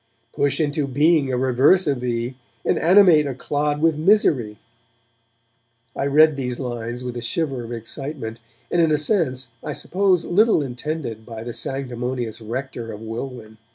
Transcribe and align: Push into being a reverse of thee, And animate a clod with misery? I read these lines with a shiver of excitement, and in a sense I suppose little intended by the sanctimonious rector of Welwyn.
Push 0.33 0.59
into 0.59 0.87
being 0.87 1.31
a 1.31 1.37
reverse 1.37 1.85
of 1.85 1.99
thee, 1.99 2.35
And 2.65 2.79
animate 2.79 3.27
a 3.27 3.35
clod 3.35 3.79
with 3.79 3.99
misery? 3.99 4.57
I 5.95 6.07
read 6.07 6.35
these 6.35 6.59
lines 6.59 7.03
with 7.03 7.15
a 7.17 7.21
shiver 7.21 7.63
of 7.63 7.71
excitement, 7.71 8.39
and 8.71 8.81
in 8.81 8.89
a 8.91 8.97
sense 8.97 9.49
I 9.63 9.73
suppose 9.73 10.25
little 10.25 10.59
intended 10.63 11.23
by 11.23 11.43
the 11.43 11.53
sanctimonious 11.53 12.41
rector 12.41 12.91
of 12.91 12.99
Welwyn. 12.99 13.59